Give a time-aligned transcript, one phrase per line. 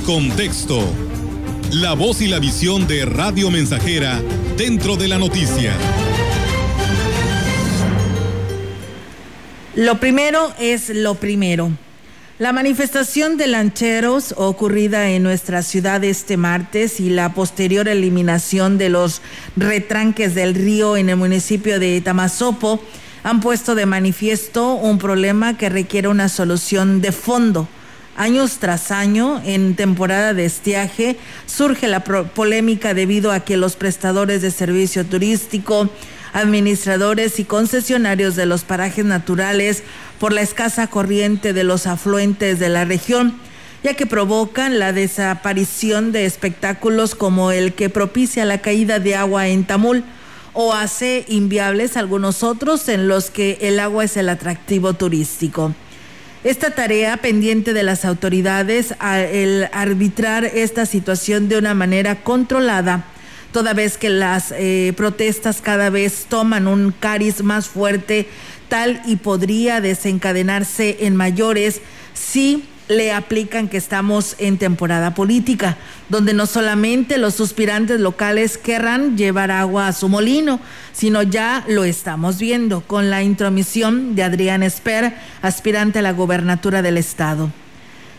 [0.00, 0.82] Contexto,
[1.72, 4.22] la voz y la visión de Radio Mensajera
[4.56, 5.74] dentro de la noticia.
[9.74, 11.70] Lo primero es lo primero.
[12.38, 18.88] La manifestación de lancheros ocurrida en nuestra ciudad este martes y la posterior eliminación de
[18.88, 19.22] los
[19.56, 22.80] retranques del río en el municipio de Tamazopo
[23.22, 27.68] han puesto de manifiesto un problema que requiere una solución de fondo.
[28.16, 34.40] Años tras año, en temporada de estiaje, surge la polémica debido a que los prestadores
[34.40, 35.90] de servicio turístico,
[36.32, 39.82] administradores y concesionarios de los parajes naturales
[40.20, 43.34] por la escasa corriente de los afluentes de la región,
[43.82, 49.48] ya que provocan la desaparición de espectáculos como el que propicia la caída de agua
[49.48, 50.04] en Tamul
[50.52, 55.74] o hace inviables algunos otros en los que el agua es el atractivo turístico.
[56.44, 63.06] Esta tarea pendiente de las autoridades, el arbitrar esta situación de una manera controlada,
[63.50, 68.28] toda vez que las eh, protestas cada vez toman un cariz más fuerte,
[68.68, 71.80] tal y podría desencadenarse en mayores
[72.12, 75.76] si le aplican que estamos en temporada política,
[76.08, 80.60] donde no solamente los suspirantes locales querrán llevar agua a su molino,
[80.92, 86.82] sino ya lo estamos viendo con la intromisión de Adrián Esper, aspirante a la gobernatura
[86.82, 87.50] del estado.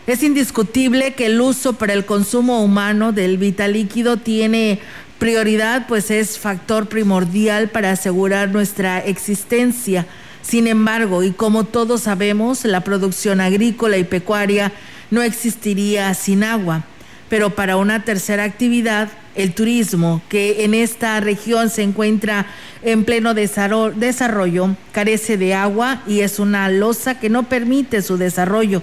[0.06, 4.80] Es indiscutible que el uso para el consumo humano del vital líquido tiene
[5.18, 10.06] prioridad, pues es factor primordial para asegurar nuestra existencia
[10.46, 14.72] sin embargo, y como todos sabemos, la producción agrícola y pecuaria
[15.10, 16.84] no existiría sin agua.
[17.28, 22.46] Pero para una tercera actividad, el turismo, que en esta región se encuentra
[22.82, 28.82] en pleno desarrollo, carece de agua y es una losa que no permite su desarrollo.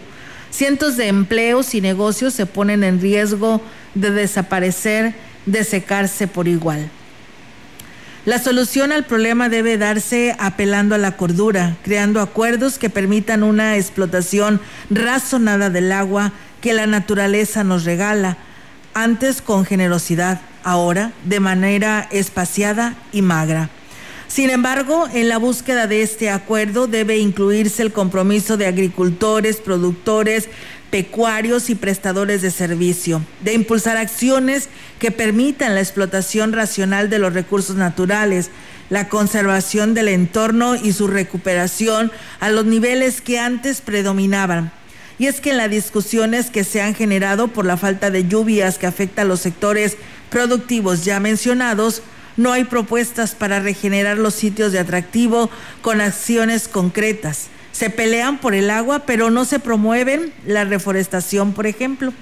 [0.52, 3.62] Cientos de empleos y negocios se ponen en riesgo
[3.96, 6.90] de desaparecer, de secarse por igual.
[8.26, 13.76] La solución al problema debe darse apelando a la cordura, creando acuerdos que permitan una
[13.76, 18.38] explotación razonada del agua que la naturaleza nos regala,
[18.94, 23.70] antes con generosidad, ahora de manera espaciada y magra.
[24.34, 30.50] Sin embargo, en la búsqueda de este acuerdo debe incluirse el compromiso de agricultores, productores,
[30.90, 37.36] pecuarios y prestadores de servicio, de impulsar acciones que permitan la explotación racional de los
[37.36, 38.50] recursos naturales,
[38.90, 44.72] la conservación del entorno y su recuperación a los niveles que antes predominaban.
[45.20, 48.80] Y es que en las discusiones que se han generado por la falta de lluvias
[48.80, 49.96] que afecta a los sectores
[50.32, 52.02] productivos ya mencionados,
[52.38, 55.50] no hay propuestas para regenerar los sitios de atractivo
[55.82, 61.68] con acciones concretas se pelean por el agua, pero no se promueven la reforestación, por
[61.68, 62.14] ejemplo.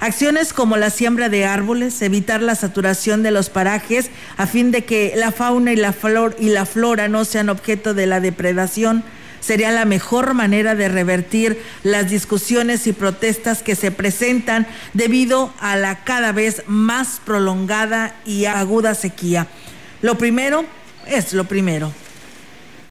[0.00, 4.84] Acciones como la siembra de árboles, evitar la saturación de los parajes a fin de
[4.84, 9.02] que la fauna y la, flor, y la flora no sean objeto de la depredación,
[9.44, 15.76] sería la mejor manera de revertir las discusiones y protestas que se presentan debido a
[15.76, 19.46] la cada vez más prolongada y aguda sequía.
[20.00, 20.64] Lo primero
[21.06, 21.92] es lo primero.